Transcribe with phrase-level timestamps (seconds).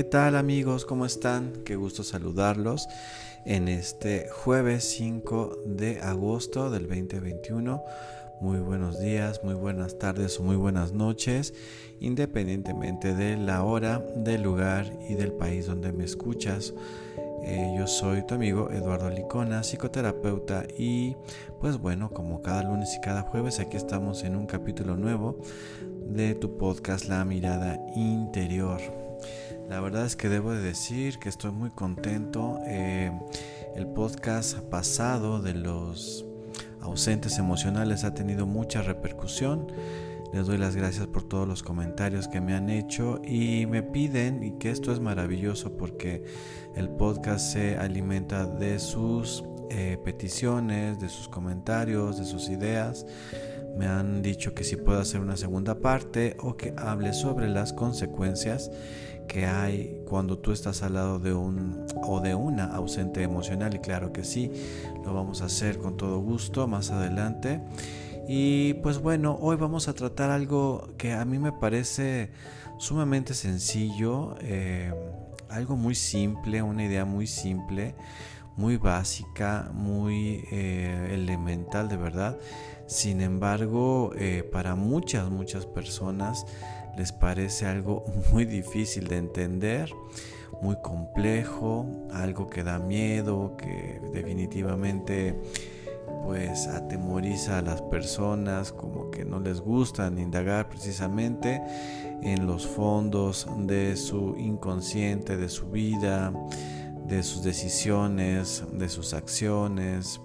[0.00, 0.86] ¿Qué tal amigos?
[0.86, 1.52] ¿Cómo están?
[1.62, 2.88] Qué gusto saludarlos
[3.44, 7.84] en este jueves 5 de agosto del 2021.
[8.40, 11.52] Muy buenos días, muy buenas tardes o muy buenas noches,
[12.00, 16.72] independientemente de la hora, del lugar y del país donde me escuchas.
[17.44, 21.14] Eh, yo soy tu amigo Eduardo Licona, psicoterapeuta y
[21.60, 25.36] pues bueno, como cada lunes y cada jueves aquí estamos en un capítulo nuevo
[26.06, 29.09] de tu podcast La mirada interior.
[29.70, 32.58] La verdad es que debo de decir que estoy muy contento.
[32.66, 33.12] Eh,
[33.76, 36.26] el podcast pasado de los
[36.80, 39.68] ausentes emocionales ha tenido mucha repercusión.
[40.32, 44.42] Les doy las gracias por todos los comentarios que me han hecho y me piden,
[44.42, 46.24] y que esto es maravilloso porque
[46.74, 53.06] el podcast se alimenta de sus eh, peticiones, de sus comentarios, de sus ideas.
[53.76, 57.72] Me han dicho que si puedo hacer una segunda parte o que hable sobre las
[57.72, 58.72] consecuencias
[59.28, 63.78] que hay cuando tú estás al lado de un o de una ausente emocional y
[63.78, 64.50] claro que sí,
[65.04, 67.60] lo vamos a hacer con todo gusto más adelante.
[68.28, 72.30] Y pues bueno, hoy vamos a tratar algo que a mí me parece
[72.78, 74.92] sumamente sencillo, eh,
[75.48, 77.94] algo muy simple, una idea muy simple,
[78.56, 82.38] muy básica, muy eh, elemental de verdad.
[82.86, 86.46] Sin embargo, eh, para muchas, muchas personas
[86.96, 89.90] les parece algo muy difícil de entender,
[90.62, 95.38] muy complejo, algo que da miedo, que definitivamente
[96.24, 101.62] pues atemoriza a las personas, como que no les gusta indagar precisamente
[102.22, 106.32] en los fondos de su inconsciente, de su vida,
[107.06, 110.20] de sus decisiones, de sus acciones,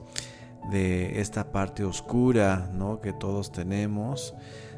[0.69, 2.99] de esta parte oscura ¿no?
[2.99, 4.35] que todos tenemos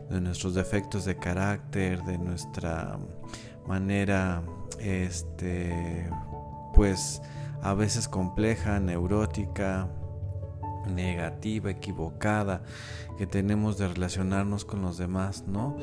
[0.09, 2.97] de nuestros defectos de carácter, de nuestra
[3.67, 4.43] manera,
[4.79, 6.09] este,
[6.73, 7.21] pues
[7.61, 9.89] a veces compleja, neurótica,
[10.87, 12.63] negativa, equivocada
[13.17, 15.75] que tenemos de relacionarnos con los demás, ¿no?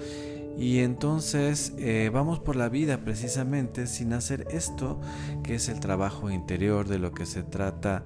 [0.56, 5.00] Y entonces eh, vamos por la vida precisamente sin hacer esto
[5.42, 8.04] que es el trabajo interior de lo que se trata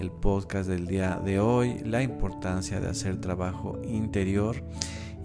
[0.00, 4.64] el podcast del día de hoy, la importancia de hacer trabajo interior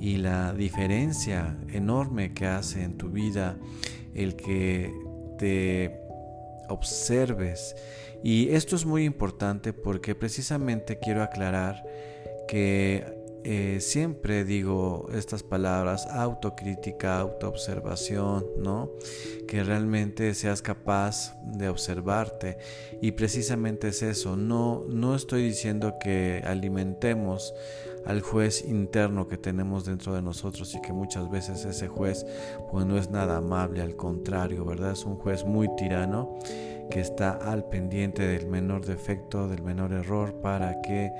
[0.05, 3.57] y la diferencia enorme que hace en tu vida
[4.13, 4.93] el que
[5.39, 5.99] te
[6.69, 7.75] observes.
[8.23, 11.83] Y esto es muy importante porque precisamente quiero aclarar
[12.47, 13.03] que
[13.43, 18.91] eh, siempre digo estas palabras, autocrítica, autoobservación, ¿no?
[19.47, 22.59] Que realmente seas capaz de observarte.
[23.01, 27.55] Y precisamente es eso, no, no estoy diciendo que alimentemos
[28.05, 32.25] al juez interno que tenemos dentro de nosotros y que muchas veces ese juez
[32.71, 34.91] pues no es nada amable, al contrario, ¿verdad?
[34.91, 36.37] Es un juez muy tirano
[36.89, 41.11] que está al pendiente del menor defecto, del menor error para que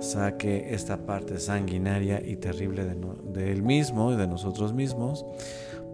[0.00, 5.24] saque esta parte sanguinaria y terrible de, él mismo y de nosotros mismos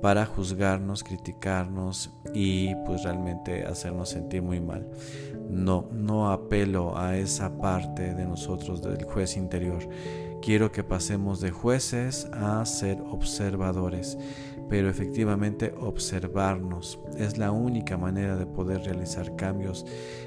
[0.03, 4.87] para juzgarnos, criticarnos y pues realmente hacernos sentir muy mal.
[5.49, 9.89] No, no apelo a esa parte de nosotros del juez interior.
[10.43, 14.19] Quiero que pasemos de jueces a ser observadores
[14.69, 19.85] pero efectivamente observarnos es la única manera de poder realizar cambios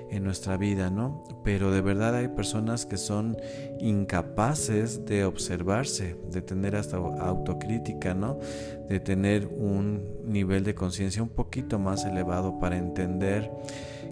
[0.10, 1.24] en nuestra vida, ¿no?
[1.44, 3.38] Pero de verdad hay personas que son
[3.80, 8.40] incapaces de observarse, de tener hasta autocrítica, ¿no?
[8.88, 13.52] De tener un nivel de conciencia un poquito más elevado para entender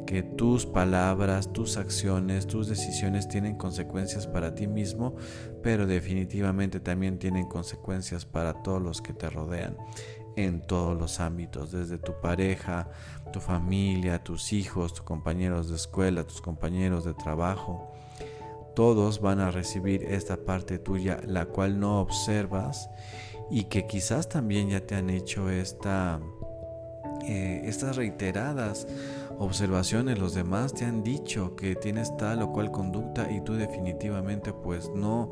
[0.05, 5.16] que tus palabras, tus acciones, tus decisiones tienen consecuencias para ti mismo,
[5.63, 9.75] pero definitivamente también tienen consecuencias para todos los que te rodean
[10.35, 12.89] en todos los ámbitos, desde tu pareja,
[13.31, 17.91] tu familia, tus hijos, tus compañeros de escuela, tus compañeros de trabajo.
[18.75, 22.90] Todos van a recibir esta parte tuya, la cual no observas
[23.49, 26.19] y que quizás también ya te han hecho esta,
[27.23, 28.87] eh, estas reiteradas
[29.37, 34.53] observaciones, los demás te han dicho que tienes tal o cual conducta y tú definitivamente
[34.53, 35.32] pues no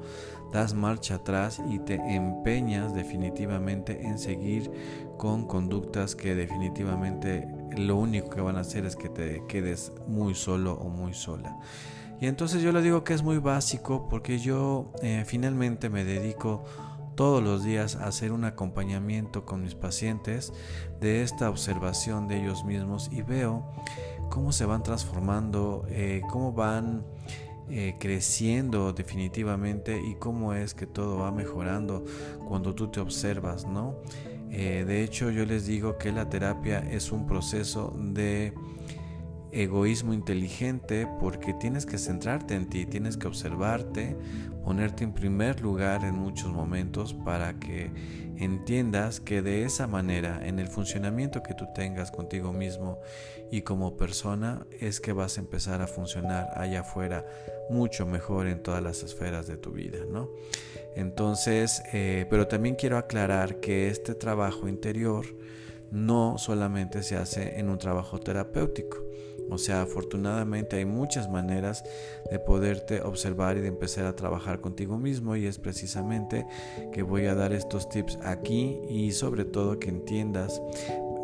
[0.51, 4.71] das marcha atrás y te empeñas definitivamente en seguir
[5.17, 7.47] con conductas que definitivamente
[7.77, 11.57] lo único que van a hacer es que te quedes muy solo o muy sola.
[12.21, 16.63] Y entonces yo le digo que es muy básico porque yo eh, finalmente me dedico
[17.15, 20.53] todos los días hacer un acompañamiento con mis pacientes
[20.99, 23.65] de esta observación de ellos mismos y veo
[24.29, 27.05] cómo se van transformando, eh, cómo van
[27.69, 32.03] eh, creciendo definitivamente y cómo es que todo va mejorando
[32.47, 33.95] cuando tú te observas, ¿no?
[34.51, 38.53] Eh, de hecho, yo les digo que la terapia es un proceso de
[39.53, 44.17] egoísmo inteligente porque tienes que centrarte en ti, tienes que observarte,
[44.63, 47.91] ponerte en primer lugar en muchos momentos para que
[48.37, 52.99] entiendas que de esa manera, en el funcionamiento que tú tengas contigo mismo
[53.51, 57.25] y como persona, es que vas a empezar a funcionar allá afuera
[57.69, 60.29] mucho mejor en todas las esferas de tu vida, ¿no?
[60.95, 65.25] Entonces, eh, pero también quiero aclarar que este trabajo interior
[65.91, 68.97] no solamente se hace en un trabajo terapéutico,
[69.49, 71.83] o sea, afortunadamente hay muchas maneras
[72.29, 76.45] de poderte observar y de empezar a trabajar contigo mismo y es precisamente
[76.91, 80.61] que voy a dar estos tips aquí y sobre todo que entiendas,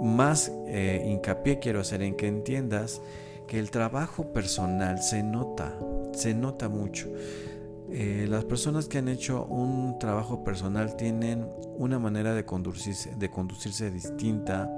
[0.01, 3.01] más eh, hincapié quiero hacer en que entiendas
[3.47, 5.77] que el trabajo personal se nota,
[6.13, 7.09] se nota mucho.
[7.91, 13.31] Eh, las personas que han hecho un trabajo personal tienen una manera de conducirse, de
[13.31, 14.69] conducirse distinta,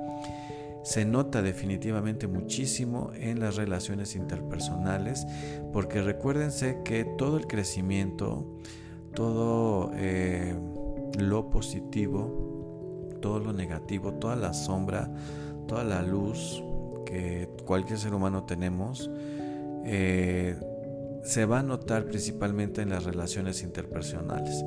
[0.84, 5.26] se nota definitivamente muchísimo en las relaciones interpersonales,
[5.72, 8.46] porque recuérdense que todo el crecimiento,
[9.14, 10.56] todo eh,
[11.20, 15.12] lo positivo, todo lo negativo, toda la sombra,
[15.68, 16.64] toda la luz
[17.06, 19.10] que cualquier ser humano tenemos,
[19.86, 20.56] eh,
[21.24, 24.64] se va a notar principalmente en las relaciones interpersonales.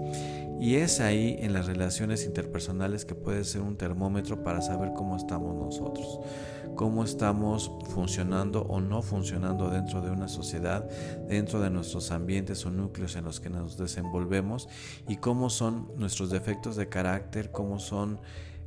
[0.61, 5.17] Y es ahí en las relaciones interpersonales que puede ser un termómetro para saber cómo
[5.17, 6.21] estamos nosotros,
[6.77, 10.89] cómo estamos funcionando o no funcionando dentro de una sociedad,
[11.29, 14.69] dentro de nuestros ambientes o núcleos en los que nos desenvolvemos
[15.09, 18.21] y cómo son nuestros defectos de carácter, cómo son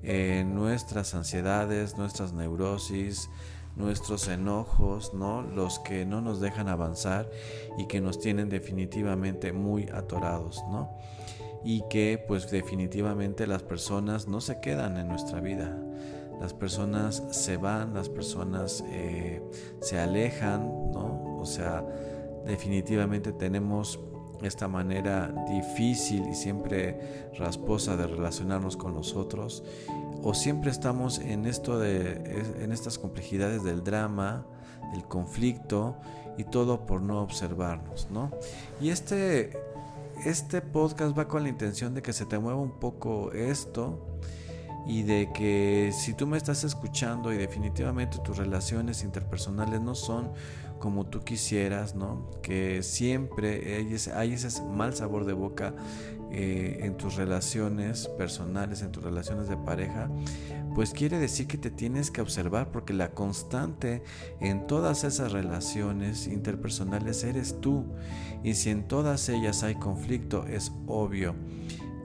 [0.04, 3.30] eh, nuestras ansiedades, nuestras neurosis,
[3.78, 5.42] nuestros enojos, ¿no?
[5.42, 7.30] Los que no nos dejan avanzar
[7.78, 10.98] y que nos tienen definitivamente muy atorados, ¿no?
[11.64, 15.78] Y que pues definitivamente las personas no se quedan en nuestra vida.
[16.42, 19.42] Las personas se van, las personas eh,
[19.82, 21.38] se alejan, ¿no?
[21.40, 21.86] O sea,
[22.46, 24.00] definitivamente tenemos
[24.42, 29.64] esta manera difícil y siempre rasposa de relacionarnos con los otros
[30.24, 34.46] o siempre estamos en esto de en estas complejidades del drama,
[34.94, 35.98] del conflicto
[36.38, 38.32] y todo por no observarnos, ¿no?
[38.80, 39.58] Y este
[40.26, 44.18] este podcast va con la intención de que se te mueva un poco esto
[44.88, 50.32] y de que si tú me estás escuchando y definitivamente tus relaciones interpersonales no son
[50.80, 52.30] como tú quisieras, ¿no?
[52.42, 55.74] Que siempre hay ese, hay ese mal sabor de boca
[56.32, 60.10] eh, en tus relaciones personales, en tus relaciones de pareja,
[60.76, 64.04] pues quiere decir que te tienes que observar porque la constante
[64.40, 67.86] en todas esas relaciones interpersonales eres tú.
[68.44, 71.36] Y si en todas ellas hay conflicto, es obvio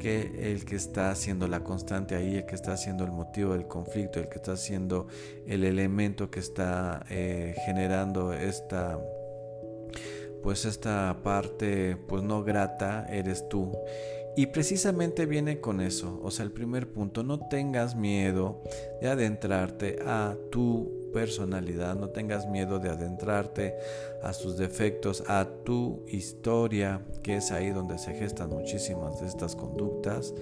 [0.03, 3.69] que el que está haciendo la constante ahí, el que está haciendo el motivo del
[3.69, 5.07] conflicto, el que está haciendo
[5.47, 8.99] el elemento que está eh, generando esta
[10.43, 13.73] pues esta parte pues no grata eres tú.
[14.35, 18.63] Y precisamente viene con eso, o sea, el primer punto, no tengas miedo
[19.03, 23.75] de adentrarte a tu personalidad, no tengas miedo de adentrarte
[24.23, 29.55] a sus defectos, a tu historia, que es ahí donde se gestan muchísimas de estas
[29.55, 30.33] conductas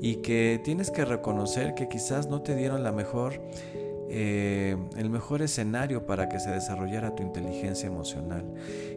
[0.00, 3.40] y que tienes que reconocer que quizás no te dieron la mejor
[4.10, 8.42] eh, el mejor escenario para que se desarrollara tu inteligencia emocional,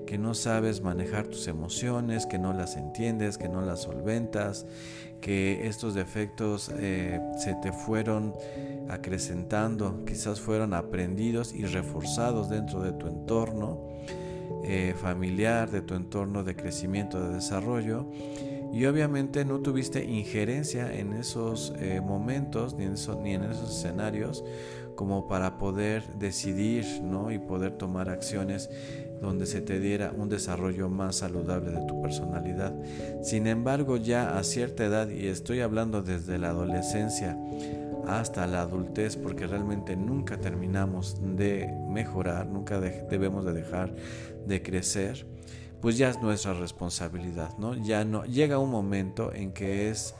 [0.07, 4.65] que no sabes manejar tus emociones, que no las entiendes, que no las solventas,
[5.19, 8.33] que estos defectos eh, se te fueron
[8.89, 13.89] acrecentando, quizás fueron aprendidos y reforzados dentro de tu entorno
[14.63, 18.05] eh, familiar, de tu entorno de crecimiento, de desarrollo.
[18.73, 24.45] Y obviamente no tuviste injerencia en esos momentos ni ni en esos escenarios
[24.95, 27.31] como para poder decidir ¿no?
[27.31, 28.69] y poder tomar acciones
[29.21, 32.73] donde se te diera un desarrollo más saludable de tu personalidad.
[33.21, 37.37] Sin embargo, ya a cierta edad, y estoy hablando desde la adolescencia
[38.07, 43.93] hasta la adultez, porque realmente nunca terminamos de mejorar, nunca debemos de dejar
[44.47, 45.27] de crecer,
[45.81, 47.75] pues ya es nuestra responsabilidad, ¿no?
[47.75, 50.15] Ya no llega un momento en que es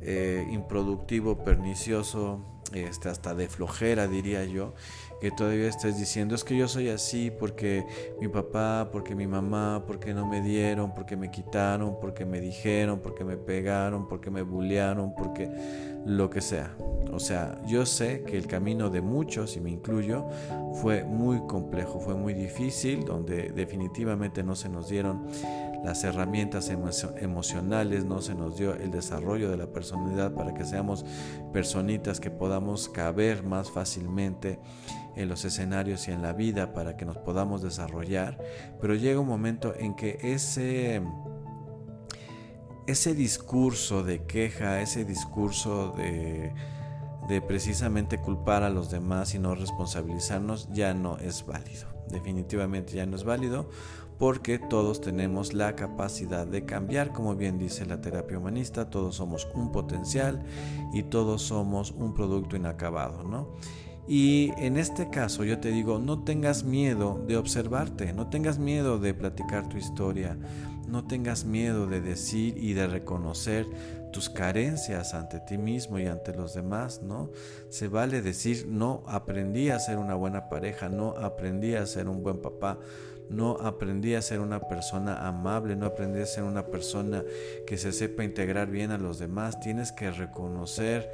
[0.00, 2.40] eh, improductivo, pernicioso,
[2.72, 4.74] este, hasta de flojera diría yo,
[5.20, 7.84] que todavía estés diciendo es que yo soy así porque
[8.20, 13.00] mi papá, porque mi mamá, porque no me dieron, porque me quitaron, porque me dijeron,
[13.02, 15.50] porque me pegaron, porque me bullearon, porque
[16.06, 16.74] lo que sea.
[17.12, 20.26] O sea, yo sé que el camino de muchos, y me incluyo,
[20.80, 25.26] fue muy complejo, fue muy difícil, donde definitivamente no se nos dieron
[25.84, 31.04] las herramientas emocionales, no se nos dio el desarrollo de la personalidad para que seamos
[31.52, 34.58] personitas que podamos caber más fácilmente
[35.16, 38.38] en los escenarios y en la vida para que nos podamos desarrollar,
[38.80, 41.02] pero llega un momento en que ese
[42.86, 46.52] ese discurso de queja, ese discurso de,
[47.28, 51.86] de precisamente culpar a los demás y no responsabilizarnos ya no es válido.
[52.08, 53.68] Definitivamente ya no es válido
[54.20, 59.48] porque todos tenemos la capacidad de cambiar, como bien dice la terapia humanista, todos somos
[59.54, 60.44] un potencial
[60.92, 63.48] y todos somos un producto inacabado, ¿no?
[64.06, 68.98] Y en este caso yo te digo, no tengas miedo de observarte, no tengas miedo
[68.98, 70.36] de platicar tu historia,
[70.86, 73.66] no tengas miedo de decir y de reconocer
[74.12, 77.30] tus carencias ante ti mismo y ante los demás, ¿no?
[77.70, 82.22] Se vale decir, no aprendí a ser una buena pareja, no aprendí a ser un
[82.22, 82.78] buen papá,
[83.30, 87.24] no aprendí a ser una persona amable, no aprendí a ser una persona
[87.66, 89.60] que se sepa integrar bien a los demás.
[89.60, 91.10] Tienes que reconocer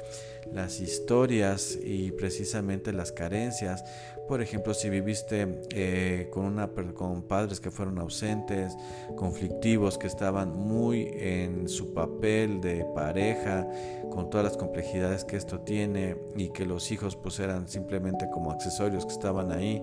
[0.51, 3.83] las historias y precisamente las carencias.
[4.27, 8.75] Por ejemplo, si viviste eh, con, una, con padres que fueron ausentes,
[9.15, 13.65] conflictivos, que estaban muy en su papel de pareja,
[14.11, 18.51] con todas las complejidades que esto tiene y que los hijos pues eran simplemente como
[18.51, 19.81] accesorios que estaban ahí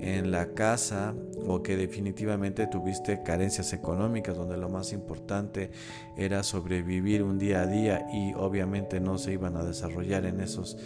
[0.00, 1.14] en la casa
[1.46, 5.70] o que definitivamente tuviste carencias económicas donde lo más importante
[6.16, 10.78] era sobrevivir un día a día y obviamente no se iban a desarrollar en esos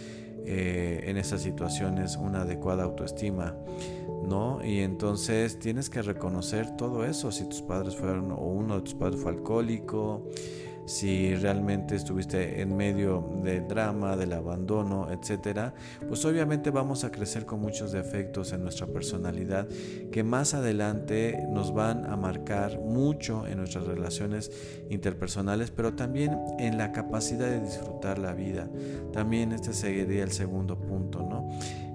[0.45, 3.55] eh, en esas situaciones una adecuada autoestima
[4.25, 4.63] ¿no?
[4.63, 8.95] Y entonces tienes que reconocer todo eso, si tus padres fueron o uno de tus
[8.95, 10.23] padres fue alcohólico,
[10.85, 15.73] si realmente estuviste en medio del drama, del abandono, etcétera,
[16.07, 19.67] pues obviamente vamos a crecer con muchos defectos en nuestra personalidad
[20.11, 24.51] que más adelante nos van a marcar mucho en nuestras relaciones
[24.89, 28.69] interpersonales, pero también en la capacidad de disfrutar la vida.
[29.11, 31.49] También este sería el segundo punto, ¿no?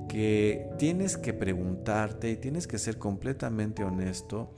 [0.09, 4.51] Que tienes que preguntarte y tienes que ser completamente honesto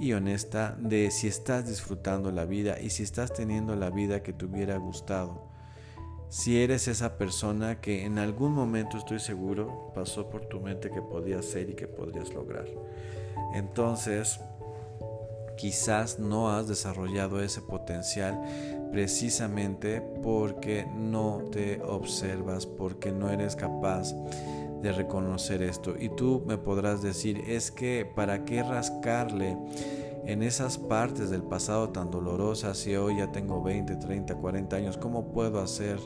[0.00, 4.32] y honesta de si estás disfrutando la vida y si estás teniendo la vida que
[4.32, 5.46] te hubiera gustado.
[6.30, 11.02] Si eres esa persona que en algún momento estoy seguro pasó por tu mente que
[11.02, 12.66] podías ser y que podrías lograr.
[13.52, 14.40] Entonces,
[15.58, 18.40] quizás no has desarrollado ese potencial
[18.90, 24.14] precisamente porque no te observas, porque no eres capaz
[24.82, 25.94] de reconocer esto.
[25.98, 29.56] Y tú me podrás decir, es que ¿para qué rascarle
[30.26, 34.96] en esas partes del pasado tan dolorosas si hoy ya tengo 20, 30, 40 años?
[34.96, 35.98] ¿Cómo puedo hacer?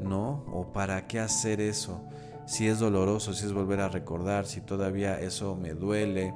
[0.00, 0.44] ¿No?
[0.52, 2.02] ¿O para qué hacer eso?
[2.46, 6.32] Si es doloroso, si es volver a recordar, si todavía eso me duele,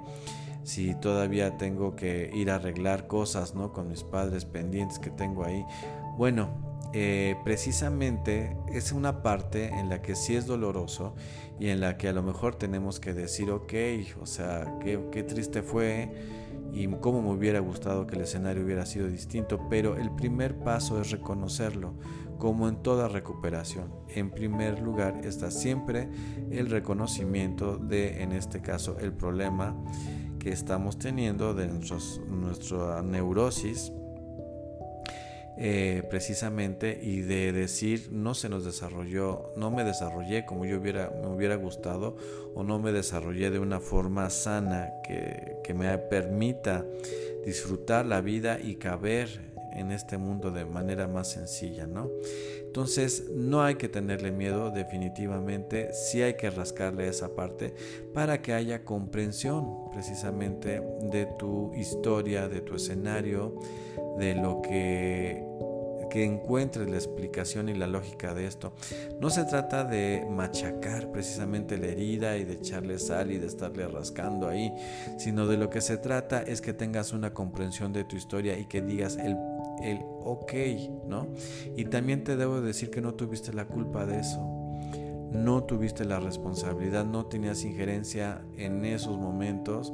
[0.64, 3.72] si todavía tengo que ir a arreglar cosas, ¿no?
[3.72, 5.64] Con mis padres pendientes que tengo ahí.
[6.16, 11.14] Bueno, eh, precisamente es una parte en la que sí es doloroso
[11.60, 13.72] y en la que a lo mejor tenemos que decir, ok,
[14.20, 16.10] o sea, qué, triste fue
[16.72, 21.00] y cómo me hubiera gustado que el escenario hubiera sido distinto, pero el primer paso
[21.00, 21.94] es reconocerlo,
[22.38, 23.92] como en toda recuperación.
[24.08, 26.08] En primer lugar está siempre
[26.50, 29.76] el reconocimiento de, en este caso, el problema
[30.40, 33.92] que estamos teniendo de nuestra neurosis
[35.62, 41.12] eh, precisamente y de decir no se nos desarrolló, no me desarrollé como yo hubiera,
[41.20, 42.16] me hubiera gustado
[42.54, 46.86] o no me desarrollé de una forma sana que, que me permita
[47.44, 49.49] disfrutar la vida y caber
[49.80, 52.10] en este mundo de manera más sencilla, ¿no?
[52.64, 57.74] Entonces no hay que tenerle miedo definitivamente, sí hay que rascarle esa parte
[58.14, 63.58] para que haya comprensión precisamente de tu historia, de tu escenario,
[64.18, 65.50] de lo que
[66.10, 68.74] que encuentres la explicación y la lógica de esto.
[69.18, 73.88] No se trata de machacar precisamente la herida y de echarle sal y de estarle
[73.88, 74.74] rascando ahí,
[75.16, 78.66] sino de lo que se trata es que tengas una comprensión de tu historia y
[78.66, 79.36] que digas el,
[79.82, 80.52] el ok,
[81.06, 81.28] ¿no?
[81.76, 84.60] Y también te debo decir que no tuviste la culpa de eso
[85.32, 89.92] no tuviste la responsabilidad, no tenías injerencia en esos momentos.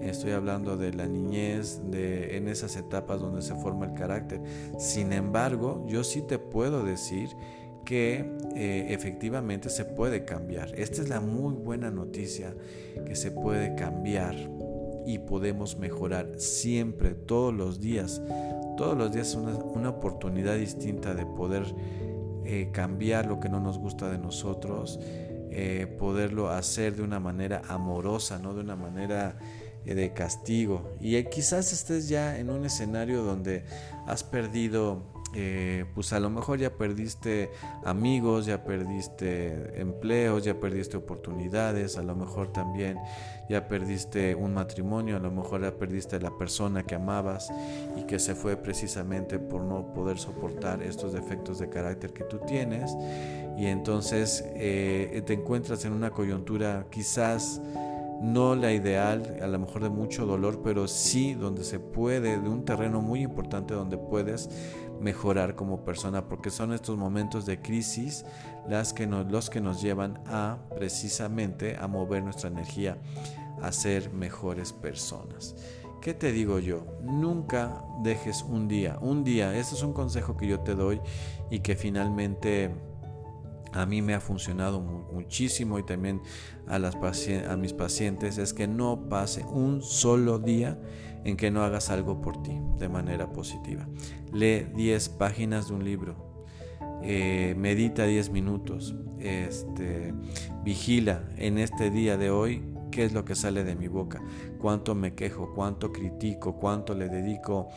[0.00, 4.42] Estoy hablando de la niñez, de en esas etapas donde se forma el carácter.
[4.78, 7.30] Sin embargo, yo sí te puedo decir
[7.86, 10.78] que eh, efectivamente se puede cambiar.
[10.78, 12.54] Esta es la muy buena noticia,
[13.06, 14.34] que se puede cambiar
[15.06, 18.22] y podemos mejorar siempre, todos los días.
[18.76, 21.64] Todos los días es una, oportunidad distinta de poder
[22.44, 24.98] eh, cambiar lo que no nos gusta de nosotros,
[25.50, 29.38] eh, poderlo hacer de una manera amorosa, no de una manera
[29.84, 30.96] eh, de castigo.
[31.00, 33.64] Y quizás estés ya en un escenario donde
[34.06, 37.50] has perdido eh, pues a lo mejor ya perdiste
[37.84, 42.98] amigos, ya perdiste empleos, ya perdiste oportunidades, a lo mejor también
[43.48, 47.52] ya perdiste un matrimonio, a lo mejor ya perdiste la persona que amabas
[47.96, 52.38] y que se fue precisamente por no poder soportar estos defectos de carácter que tú
[52.46, 52.90] tienes.
[53.56, 57.60] Y entonces eh, te encuentras en una coyuntura quizás
[58.24, 62.48] no la ideal, a lo mejor de mucho dolor, pero sí donde se puede, de
[62.48, 64.48] un terreno muy importante donde puedes
[65.00, 68.24] mejorar como persona, porque son estos momentos de crisis
[68.68, 72.98] las que nos, los que nos llevan a precisamente a mover nuestra energía
[73.62, 75.54] a ser mejores personas.
[76.00, 76.86] ¿Qué te digo yo?
[77.02, 81.00] Nunca dejes un día, un día, este es un consejo que yo te doy
[81.50, 82.74] y que finalmente
[83.74, 86.22] a mí me ha funcionado muchísimo y también
[86.68, 86.78] a,
[87.56, 90.78] mis pacientes es que no pase un solo día
[91.24, 93.86] en que no hagas algo por ti de manera positiva.
[94.32, 96.44] Lee 10 páginas de un libro,
[97.02, 100.14] eh, medita 10 minutos, este,
[100.62, 102.62] vigila en este día de hoy
[102.92, 104.22] qué es lo que sale de mi boca,
[104.58, 107.68] cuánto me quejo, cuánto critico, cuánto le dedico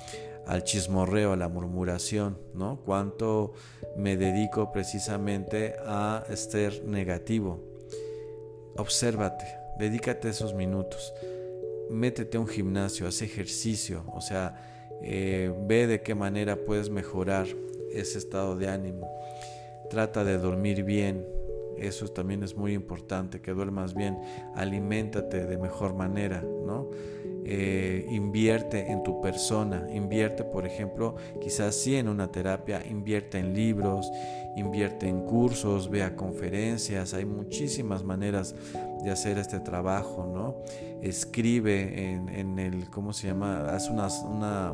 [0.48, 2.80] al chismorreo, a la murmuración, ¿no?
[2.86, 3.54] Cuánto
[3.98, 7.60] me dedico precisamente a ser negativo.
[8.78, 9.46] Obsérvate,
[9.78, 11.14] dedícate esos minutos.
[11.90, 17.48] Métete a un gimnasio, haz ejercicio, o sea, eh, ve de qué manera puedes mejorar
[17.92, 19.10] ese estado de ánimo.
[19.90, 21.26] Trata de dormir bien,
[21.78, 24.18] eso también es muy importante, que duermas bien,
[24.56, 26.90] aliméntate de mejor manera, ¿no?
[27.50, 33.54] Eh, invierte en tu persona, invierte, por ejemplo, quizás sí en una terapia, invierte en
[33.54, 34.12] libros,
[34.58, 38.54] invierte en cursos, vea conferencias, hay muchísimas maneras
[39.02, 40.58] de hacer este trabajo, ¿no?
[41.02, 43.70] Escribe en, el, ¿cómo se llama?
[43.70, 44.74] Haz una, una,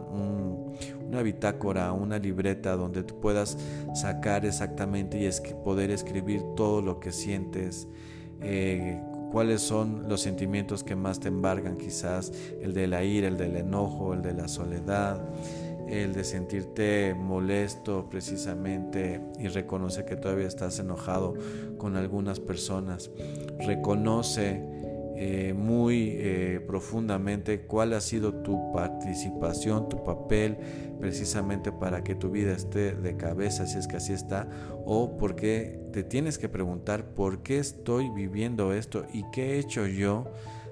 [1.08, 3.56] una bitácora, una libreta donde tú puedas
[3.94, 7.88] sacar exactamente y es poder escribir todo lo que sientes.
[8.42, 9.00] Eh,
[9.33, 13.57] cuáles son los sentimientos que más te embargan, quizás el de la ira, el del
[13.57, 15.27] enojo, el de la soledad,
[15.89, 21.33] el de sentirte molesto precisamente y reconoce que todavía estás enojado
[21.79, 23.09] con algunas personas.
[23.65, 24.82] Reconoce
[25.15, 30.57] eh, muy eh, profundamente cuál ha sido tu participación, tu papel,
[30.99, 34.49] precisamente para que tu vida esté de cabeza, si es que así está,
[34.85, 39.85] o porque te tienes que preguntar por qué estoy viviendo esto y qué he hecho
[39.85, 40.31] yo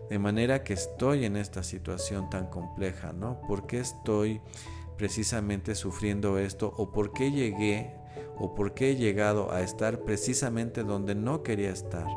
[0.09, 3.39] de manera que estoy en esta situación tan compleja, ¿no?
[3.47, 4.41] ¿Por qué estoy
[4.97, 7.95] precisamente sufriendo esto o por qué llegué
[8.37, 12.07] o por qué he llegado a estar precisamente donde no quería estar?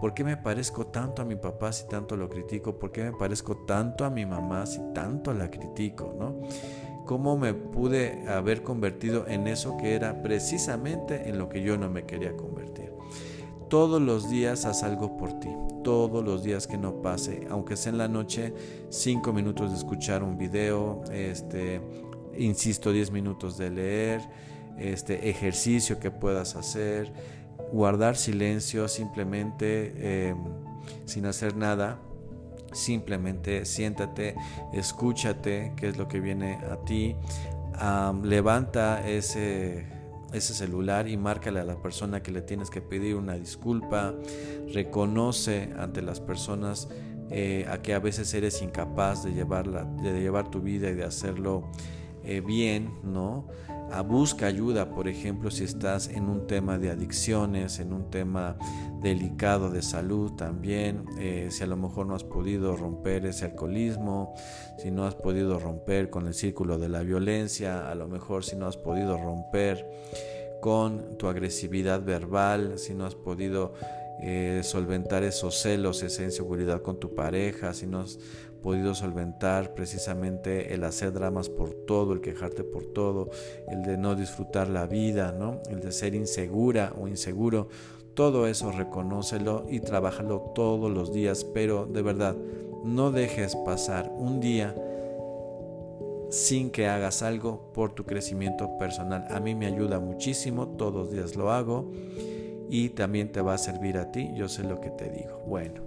[0.00, 2.78] ¿Por qué me parezco tanto a mi papá si tanto lo critico?
[2.78, 6.14] ¿Por qué me parezco tanto a mi mamá si tanto la critico?
[7.04, 11.90] ¿Cómo me pude haber convertido en eso que era precisamente en lo que yo no
[11.90, 12.92] me quería convertir?
[13.68, 15.50] Todos los días haz algo por ti,
[15.82, 18.54] todos los días que no pase, aunque sea en la noche,
[18.88, 21.80] cinco minutos de escuchar un video, este,
[22.38, 24.20] insisto, 10 minutos de leer,
[24.78, 27.12] este ejercicio que puedas hacer,
[27.72, 30.38] guardar silencio simplemente em,
[31.04, 32.00] sin hacer nada.
[32.72, 34.34] Simplemente siéntate,
[34.74, 37.16] escúchate qué es lo que viene a ti.
[38.22, 39.86] levanta ese,
[40.32, 44.14] ese celular y márcale a la persona que le tienes que pedir una disculpa.
[44.74, 46.88] Reconoce ante las personas
[47.30, 51.04] eh, a que a veces eres incapaz de, llevarla, de llevar tu vida y de
[51.04, 51.70] hacerlo
[52.24, 53.46] eh, bien, ¿no?
[53.92, 58.56] A busca ayuda, por ejemplo, si estás en un tema de adicciones, en un tema
[59.02, 64.34] delicado de salud también, eh, si a lo mejor no has podido romper ese alcoholismo,
[64.78, 68.56] si no has podido romper con el círculo de la violencia, a lo mejor si
[68.56, 69.88] no has podido romper
[70.60, 73.74] con tu agresividad verbal, si no has podido
[74.20, 78.18] eh, solventar esos celos, esa inseguridad con tu pareja, si no has
[78.62, 83.30] podido solventar precisamente el hacer dramas por todo, el quejarte por todo,
[83.68, 85.60] el de no disfrutar la vida, ¿no?
[85.70, 87.68] el de ser insegura o inseguro.
[88.14, 92.36] Todo eso reconócelo y trabájalo todos los días, pero de verdad,
[92.84, 94.74] no dejes pasar un día
[96.30, 99.26] sin que hagas algo por tu crecimiento personal.
[99.30, 101.90] A mí me ayuda muchísimo, todos los días lo hago
[102.68, 105.40] y también te va a servir a ti, yo sé lo que te digo.
[105.46, 105.82] Bueno,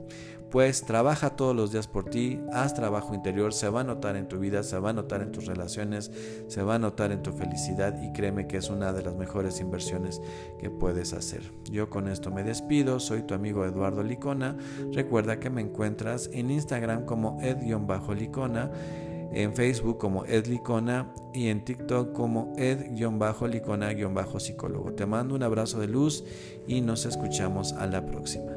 [0.51, 4.27] pues trabaja todos los días por ti, haz trabajo interior, se va a notar en
[4.27, 6.11] tu vida, se va a notar en tus relaciones,
[6.47, 9.61] se va a notar en tu felicidad y créeme que es una de las mejores
[9.61, 10.21] inversiones
[10.59, 11.53] que puedes hacer.
[11.71, 14.57] Yo con esto me despido, soy tu amigo Eduardo Licona,
[14.91, 18.71] recuerda que me encuentras en Instagram como ed-licona,
[19.33, 24.91] en Facebook como Ed Licona y en TikTok como ed-licona-psicólogo.
[24.93, 26.25] Te mando un abrazo de luz
[26.67, 28.51] y nos escuchamos a la próxima.